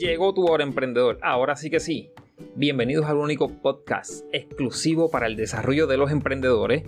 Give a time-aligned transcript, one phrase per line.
[0.00, 2.10] Llegó tu hora emprendedor, ahora sí que sí.
[2.54, 6.84] Bienvenidos al único podcast exclusivo para el desarrollo de los emprendedores,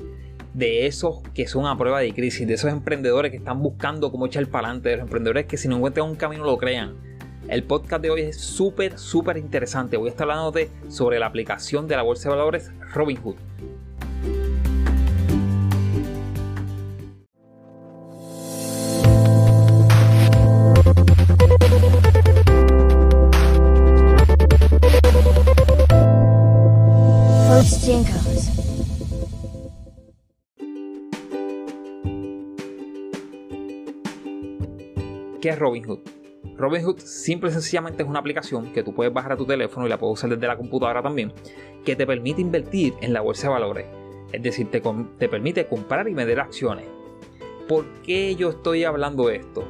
[0.55, 4.25] de esos que son a prueba de crisis, de esos emprendedores que están buscando cómo
[4.25, 6.97] echar para adelante, de los emprendedores que si no encuentran un camino lo crean.
[7.49, 9.99] El podcast de hoy es súper, súper interesante.
[9.99, 13.37] Voy a estar hablando sobre la aplicación de la bolsa de valores Robinhood.
[35.41, 36.01] ¿Qué es Robinhood?
[36.57, 39.89] Robinhood simple y sencillamente es una aplicación que tú puedes bajar a tu teléfono y
[39.89, 41.33] la puedes usar desde la computadora también,
[41.85, 43.87] que te permite invertir en la bolsa de valores.
[44.33, 44.83] Es decir, te,
[45.19, 46.87] te permite comprar y vender acciones.
[47.69, 49.65] ¿Por qué yo estoy hablando de esto?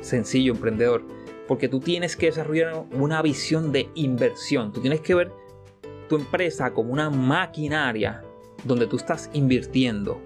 [0.00, 1.02] Sencillo, emprendedor.
[1.46, 4.72] Porque tú tienes que desarrollar una visión de inversión.
[4.72, 5.30] Tú tienes que ver
[6.08, 8.22] tu empresa como una maquinaria
[8.64, 10.20] donde tú estás invirtiendo.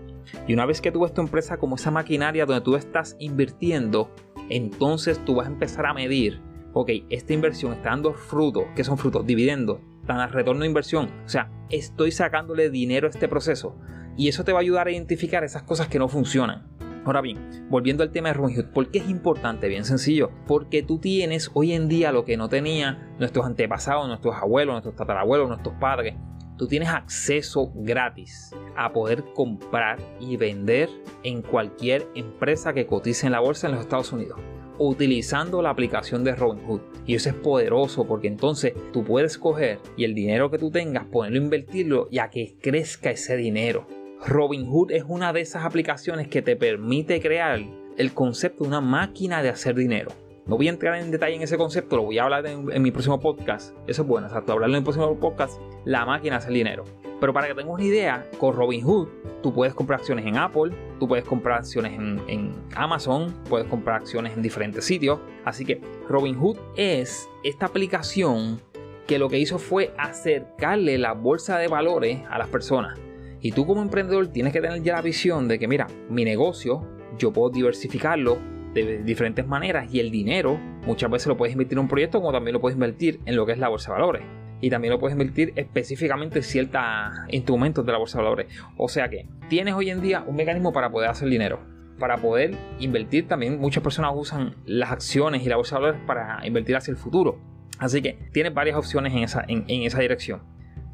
[0.47, 4.11] Y una vez que tú ves tu empresa como esa maquinaria donde tú estás invirtiendo,
[4.49, 6.41] entonces tú vas a empezar a medir,
[6.73, 9.27] ok, esta inversión está dando frutos, ¿qué son frutos?
[9.27, 13.77] Dividendos, dan retorno de inversión, o sea, estoy sacándole dinero a este proceso.
[14.17, 16.69] Y eso te va a ayudar a identificar esas cosas que no funcionan.
[17.05, 19.67] Ahora bien, volviendo al tema de Robinhood, ¿por qué es importante?
[19.67, 24.37] Bien sencillo, porque tú tienes hoy en día lo que no tenían nuestros antepasados, nuestros
[24.37, 26.15] abuelos, nuestros tatarabuelos, nuestros padres.
[26.57, 30.89] Tú tienes acceso gratis a poder comprar y vender
[31.25, 34.39] en cualquier empresa que cotice en la bolsa en los Estados Unidos
[34.79, 36.81] utilizando la aplicación de Robinhood.
[37.07, 41.05] Y eso es poderoso porque entonces tú puedes coger y el dinero que tú tengas,
[41.07, 43.87] ponerlo, invertirlo y a que crezca ese dinero.
[44.25, 47.61] Robinhood es una de esas aplicaciones que te permite crear
[47.97, 50.13] el concepto de una máquina de hacer dinero.
[50.47, 52.93] No voy a entrar en detalle en ese concepto, lo voy a hablar en, mi
[52.93, 53.75] próximo podcast.
[53.89, 56.85] Eso es bueno, exacto, hablarlo en el próximo podcast, la máquina hace dinero.
[57.21, 59.09] Pero para que tengas una idea, con Robinhood
[59.43, 64.03] tú puedes comprar acciones en Apple, tú puedes comprar acciones en, en Amazon, puedes comprar
[64.03, 65.19] acciones en diferentes sitios.
[65.45, 68.61] Así que Robinhood es esta aplicación
[69.07, 72.99] que lo que hizo fue acercarle la bolsa de valores a las personas.
[73.43, 76.89] Y tú como emprendedor tienes que tener ya la visión de que, mira, mi negocio,
[77.19, 78.39] yo puedo diversificarlo
[78.73, 82.33] de diferentes maneras y el dinero muchas veces lo puedes invertir en un proyecto como
[82.33, 84.23] también lo puedes invertir en lo que es la bolsa de valores
[84.63, 86.81] y también lo puedes invertir específicamente en ciertos
[87.29, 88.47] instrumentos de la bolsa de valores.
[88.77, 91.59] O sea que tienes hoy en día un mecanismo para poder hacer dinero.
[91.99, 96.47] Para poder invertir también muchas personas usan las acciones y la bolsa de valores para
[96.47, 97.41] invertir hacia el futuro.
[97.79, 100.43] Así que tienes varias opciones en esa, en, esa dirección.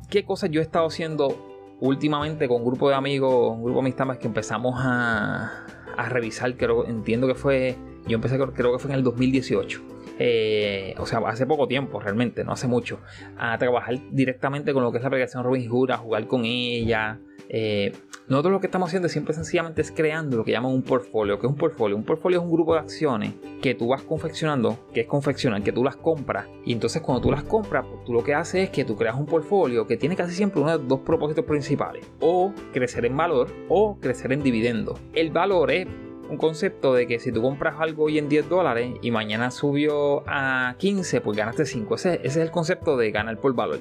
[0.08, 1.47] ¿Qué cosas yo he estado haciendo
[1.80, 5.66] últimamente con un grupo de amigos, un grupo de amistades que empezamos a,
[5.96, 6.56] a revisar?
[6.56, 11.20] Creo, entiendo que fue, yo empecé creo que fue en el 2018 eh, o sea,
[11.26, 13.00] hace poco tiempo realmente, no hace mucho,
[13.36, 17.20] a trabajar directamente con lo que es la aplicación Robinhood, a jugar con ella.
[17.48, 17.92] Eh,
[18.28, 21.38] nosotros lo que estamos haciendo siempre sencillamente es creando lo que llaman un portfolio.
[21.38, 21.96] que es un portfolio?
[21.96, 25.72] Un portfolio es un grupo de acciones que tú vas confeccionando, que es confeccionar, que
[25.72, 26.46] tú las compras.
[26.64, 29.16] Y entonces cuando tú las compras, pues, tú lo que haces es que tú creas
[29.16, 32.04] un portfolio que tiene casi siempre uno de dos propósitos principales.
[32.20, 34.98] O crecer en valor o crecer en dividendo.
[35.14, 35.86] El valor es
[36.28, 40.22] un concepto de que si tú compras algo hoy en 10 dólares y mañana subió
[40.26, 41.94] a 15, pues ganaste 5.
[41.94, 43.80] Ese, es el concepto de ganar por valor.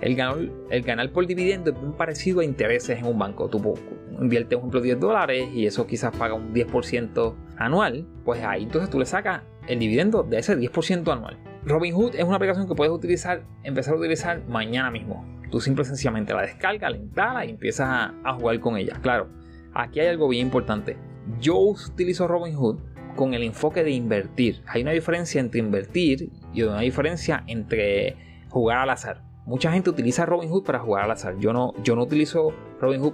[0.00, 0.38] El ganar,
[0.70, 3.48] el ganar por dividendo es muy parecido a intereses en un banco.
[3.48, 3.74] Tú
[4.20, 8.06] inviertes, por ejemplo, 10 dólares y eso quizás paga un 10% anual.
[8.24, 11.38] Pues ahí entonces tú le sacas el dividendo de ese 10% anual.
[11.64, 15.24] Robinhood es una aplicación que puedes utilizar, empezar a utilizar mañana mismo.
[15.50, 18.98] Tú simple y sencillamente la descargas, la instalas y empiezas a, a jugar con ella.
[19.02, 19.28] Claro,
[19.74, 20.96] aquí hay algo bien importante
[21.40, 22.78] yo utilizo Robinhood
[23.16, 24.62] con el enfoque de invertir.
[24.66, 28.16] Hay una diferencia entre invertir y una diferencia entre
[28.48, 29.22] jugar al azar.
[29.44, 31.36] Mucha gente utiliza Robinhood para jugar al azar.
[31.38, 32.54] Yo no, yo no utilizo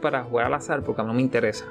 [0.01, 1.67] para jugar al azar porque a mí no me interesa.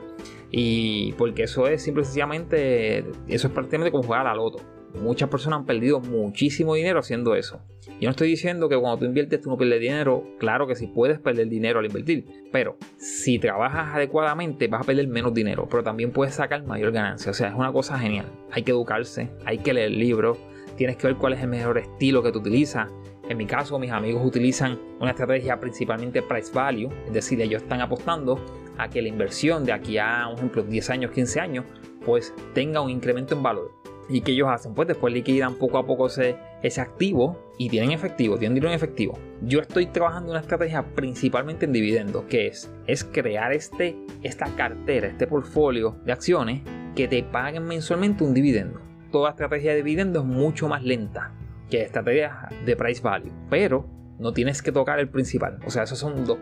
[0.49, 4.59] Y porque eso es simplemente, eso es prácticamente como jugar a la loto.
[4.95, 7.61] Muchas personas han perdido muchísimo dinero haciendo eso.
[7.99, 10.23] Yo no estoy diciendo que cuando tú inviertes tú no pierdes dinero.
[10.39, 12.25] Claro que sí puedes perder dinero al invertir.
[12.51, 15.67] Pero si trabajas adecuadamente vas a perder menos dinero.
[15.69, 17.31] Pero también puedes sacar mayor ganancia.
[17.31, 18.27] O sea, es una cosa genial.
[18.51, 20.37] Hay que educarse, hay que leer libros.
[20.75, 22.89] Tienes que ver cuál es el mejor estilo que tú utilizas.
[23.29, 27.81] En mi caso, mis amigos utilizan una estrategia principalmente price value, es decir, ellos están
[27.81, 28.39] apostando
[28.77, 31.65] a que la inversión de aquí a, por ejemplo, 10 años, 15 años,
[32.05, 33.76] pues tenga un incremento en valor.
[34.09, 34.73] ¿Y qué ellos hacen?
[34.73, 38.75] Pues después liquidan poco a poco ese, ese activo y tienen efectivo, tienen dinero en
[38.75, 39.19] efectivo.
[39.41, 45.07] Yo estoy trabajando una estrategia principalmente en dividendos, que es, es crear este, esta cartera,
[45.07, 46.61] este portfolio de acciones
[46.95, 48.79] que te paguen mensualmente un dividendo.
[49.11, 51.33] Toda estrategia de dividendo es mucho más lenta.
[51.69, 53.31] que es estrategia de price value.
[53.49, 53.89] Pero
[54.19, 55.59] no tienes que tocar el principal.
[55.65, 56.37] O sea, esos son dos,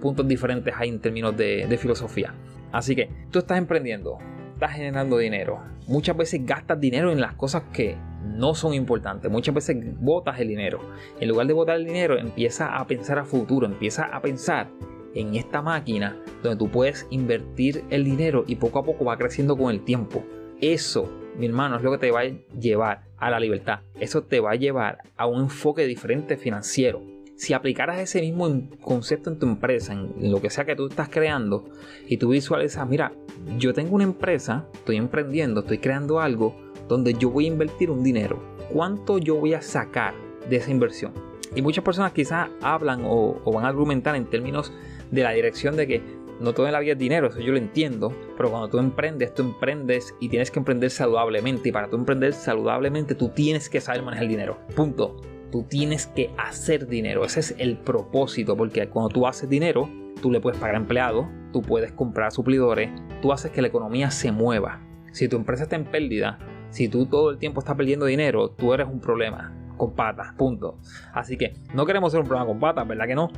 [0.00, 2.34] puntos diferentes ahí en términos de, de filosofía.
[2.72, 4.18] Así que tú estás emprendiendo,
[4.58, 5.60] estás generando dinero.
[5.86, 9.30] Muchas veces gastas dinero en las cosas que no son importantes.
[9.30, 10.80] Muchas veces botas el dinero.
[11.20, 14.68] En lugar de botar el dinero, empieza a pensar a futuro, empieza a pensar
[15.14, 19.56] en esta máquina donde tú puedes invertir el dinero y poco a poco va creciendo
[19.56, 20.24] con el tiempo.
[20.60, 21.08] Eso,
[21.38, 23.82] mi hermano, es lo que te va a llevar a la libertad.
[24.00, 27.00] Eso te va a llevar a un enfoque diferente financiero.
[27.38, 31.08] Si aplicaras ese mismo concepto en tu empresa, en lo que sea que tú estás
[31.08, 31.66] creando,
[32.08, 33.12] y tú visualizas, mira,
[33.58, 36.56] yo tengo una empresa, estoy emprendiendo, estoy creando algo
[36.88, 38.42] donde yo voy a invertir un dinero.
[38.72, 40.14] ¿Cuánto yo voy a sacar
[40.50, 41.12] de esa inversión?
[41.54, 44.72] Y muchas personas quizás hablan o, van a argumentar en términos
[45.12, 46.02] de la dirección de que
[46.40, 49.32] no todo en la vida es dinero, eso yo lo entiendo, pero cuando tú emprendes,
[49.32, 51.68] tú emprendes y tienes que emprender saludablemente.
[51.68, 54.58] Y para tú emprender saludablemente, tú tienes que saber manejar el dinero.
[54.74, 55.14] Punto.
[55.50, 57.24] Tú tienes que hacer dinero.
[57.24, 59.88] Ese es el propósito, porque cuando tú haces dinero,
[60.20, 62.90] tú le puedes pagar empleados, tú puedes comprar suplidores,
[63.22, 64.80] tú haces que la economía se mueva.
[65.12, 66.38] Si tu empresa está en pérdida,
[66.70, 70.78] si tú todo el tiempo estás perdiendo dinero, tú eres un problema con patas, punto.
[71.12, 73.30] Así que no queremos ser un problema con patas, ¿verdad que no?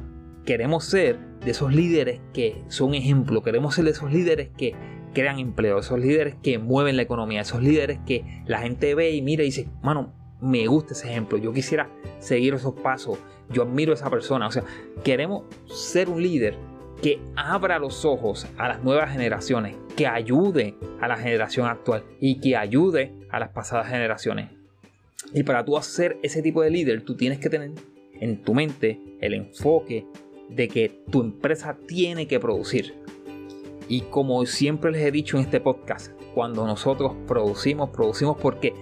[0.44, 4.74] queremos ser de esos líderes que son ejemplo, queremos ser de esos líderes que
[5.14, 9.22] crean empleo, esos líderes que mueven la economía, esos líderes que la gente ve y
[9.22, 11.88] mira y dice, mano, me gusta ese ejemplo, yo quisiera
[12.18, 13.18] seguir esos pasos,
[13.50, 14.64] yo admiro a esa persona, o sea,
[15.04, 16.56] queremos ser un líder
[17.02, 22.40] que abra los ojos a las nuevas generaciones, que ayude a la generación actual y
[22.40, 24.50] que ayude a las pasadas generaciones.
[25.32, 27.72] Y para tú hacer ese tipo de líder, tú tienes que tener
[28.20, 30.06] en tu mente el enfoque
[30.48, 32.94] de que tu empresa tiene que producir.
[33.88, 38.74] Y como siempre les he dicho en este podcast, cuando nosotros producimos, producimos porque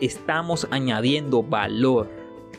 [0.00, 2.08] estamos añadiendo valor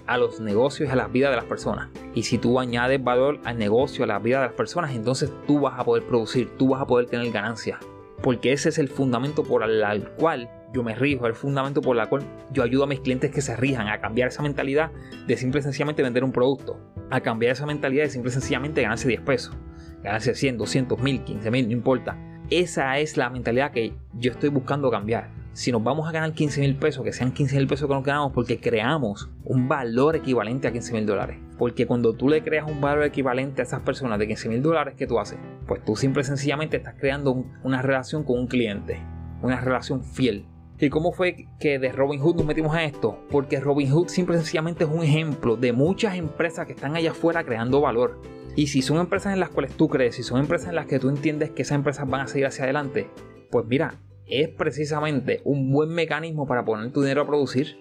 [0.07, 1.89] a los negocios y a las vidas de las personas.
[2.15, 5.61] Y si tú añades valor al negocio, a la vida de las personas, entonces tú
[5.61, 7.79] vas a poder producir, tú vas a poder tener ganancias.
[8.23, 12.07] Porque ese es el fundamento por el cual yo me rijo, el fundamento por el
[12.07, 14.91] cual yo ayudo a mis clientes que se rijan a cambiar esa mentalidad
[15.27, 18.81] de simple y sencillamente vender un producto, a cambiar esa mentalidad de simple y sencillamente
[18.81, 19.57] ganarse 10 pesos,
[20.03, 22.17] ganarse 100, 200, 1000, 15 mil, no importa.
[22.49, 25.38] Esa es la mentalidad que yo estoy buscando cambiar.
[25.59, 28.05] Si nos vamos a ganar 15 mil pesos, que sean 15 mil pesos que nos
[28.05, 31.37] ganamos porque creamos un valor equivalente a 15 mil dólares.
[31.57, 34.95] Porque cuando tú le creas un valor equivalente a esas personas de 15 mil dólares
[34.95, 39.01] que tú haces, pues tú simple y sencillamente estás creando una relación con un cliente,
[39.41, 40.45] una relación fiel
[40.79, 43.19] ¿Y cómo fue que de Robinhood nos metimos a esto?
[43.29, 47.43] Porque Robinhood simple y sencillamente es un ejemplo de muchas empresas que están allá afuera
[47.43, 48.21] creando valor.
[48.55, 50.99] Y si son empresas en las cuales tú crees, si son empresas en las que
[50.99, 53.09] tú entiendes que esas empresas van a seguir hacia adelante,
[53.51, 53.95] pues mira,
[54.29, 57.77] es precisamente un buen mecanismo para poner tu dinero a producir.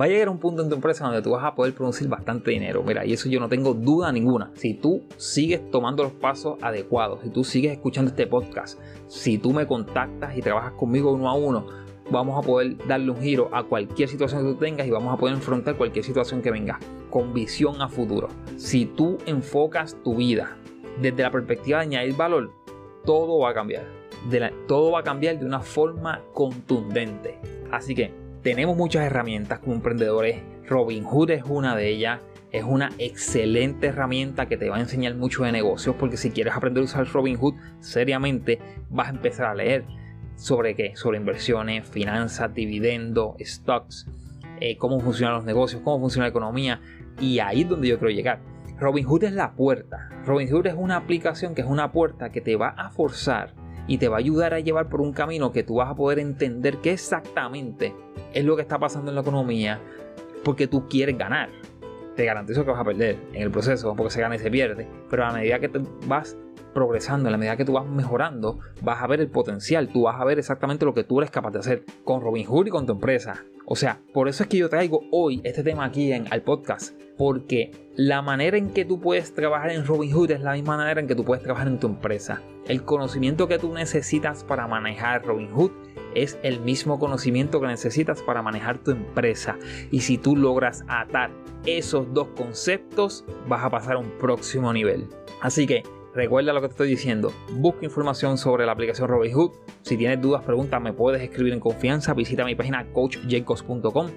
[0.00, 2.52] Va a llegar un punto en tu empresa donde tú vas a poder producir bastante
[2.52, 2.84] dinero.
[2.84, 4.52] Mira, y eso yo no tengo duda ninguna.
[4.54, 8.78] Si tú sigues tomando los pasos adecuados, si tú sigues escuchando este podcast,
[9.08, 11.66] si tú me contactas y trabajas conmigo uno a uno,
[12.12, 15.16] vamos a poder darle un giro a cualquier situación que tú tengas y vamos a
[15.16, 16.78] poder enfrentar cualquier situación que venga
[17.10, 18.28] con visión a futuro.
[18.56, 20.56] Si tú enfocas tu vida
[21.02, 22.52] desde la perspectiva de añadir valor,
[23.04, 23.97] todo va a cambiar.
[24.66, 27.38] Todo va a cambiar de una forma contundente.
[27.70, 28.12] Así que
[28.42, 30.42] tenemos muchas herramientas como emprendedores.
[30.66, 32.20] Robinhood es una de ellas.
[32.50, 36.54] Es una excelente herramienta que te va a enseñar mucho de negocios porque si quieres
[36.54, 38.58] aprender a usar Robinhood seriamente
[38.88, 39.84] vas a empezar a leer
[40.34, 44.06] sobre qué, sobre inversiones, finanzas, dividendos, stocks,
[44.60, 46.80] eh, cómo funcionan los negocios, cómo funciona la economía
[47.20, 48.40] y ahí es donde yo quiero llegar.
[48.78, 50.08] Robinhood es la puerta.
[50.24, 53.52] Robinhood es una aplicación que es una puerta que te va a forzar
[53.88, 56.20] y te va a ayudar a llevar por un camino que tú vas a poder
[56.20, 57.94] entender qué exactamente
[58.32, 59.80] es lo que está pasando en la economía
[60.44, 61.48] porque tú quieres ganar.
[62.14, 64.86] Te garantizo que vas a perder en el proceso porque se gana y se pierde,
[65.10, 66.36] pero a medida que te vas
[66.74, 70.20] progresando, en la medida que tú vas mejorando, vas a ver el potencial, tú vas
[70.20, 72.92] a ver exactamente lo que tú eres capaz de hacer con Robinhood y con tu
[72.92, 73.44] empresa.
[73.66, 76.94] O sea, por eso es que yo traigo hoy este tema aquí en al podcast,
[77.16, 81.06] porque la manera en que tú puedes trabajar en Robinhood es la misma manera en
[81.06, 82.40] que tú puedes trabajar en tu empresa.
[82.66, 85.72] El conocimiento que tú necesitas para manejar Robinhood
[86.14, 89.56] es el mismo conocimiento que necesitas para manejar tu empresa.
[89.90, 91.30] Y si tú logras atar
[91.66, 95.08] esos dos conceptos, vas a pasar a un próximo nivel.
[95.40, 95.82] Así que
[96.18, 97.32] Recuerda lo que te estoy diciendo.
[97.52, 99.52] Busca información sobre la aplicación Robinhood.
[99.82, 102.12] Si tienes dudas, preguntas, me puedes escribir en confianza.
[102.12, 104.08] Visita mi página coachjacobs.com.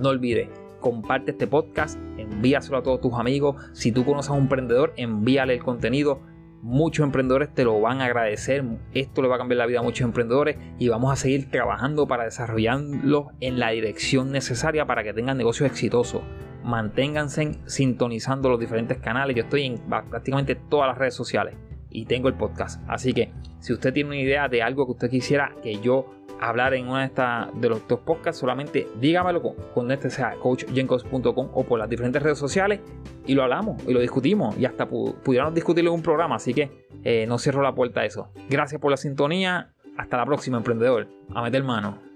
[0.00, 3.56] No olvides, comparte este podcast, envíaselo a todos tus amigos.
[3.72, 6.20] Si tú conoces a un emprendedor, envíale el contenido.
[6.62, 8.64] muchos emprendedores te lo van a agradecer.
[8.94, 12.06] Esto le va a cambiar la vida a muchos emprendedores y vamos a seguir trabajando
[12.06, 16.22] para desarrollarlos en la dirección necesaria para que tengan negocios exitosos.
[16.62, 19.36] Manténganse sintonizando los diferentes canales.
[19.36, 21.54] Yo estoy en prácticamente todas las redes sociales
[21.90, 22.82] y tengo el podcast.
[22.88, 26.06] Así que si usted tiene una idea de algo que usted quisiera que yo
[26.40, 29.42] hablar en una de, estas de los dos podcasts, solamente dígamelo
[29.74, 32.80] con, este sea coachjenkos.com o por las diferentes redes sociales
[33.26, 36.36] y lo hablamos y lo discutimos y hasta pudiéramos discutirlo en un programa.
[36.36, 38.32] Así que eh, no cierro la puerta a eso.
[38.48, 39.72] Gracias por la sintonía.
[39.98, 41.08] Hasta la próxima, emprendedor.
[41.34, 42.09] A meter mano.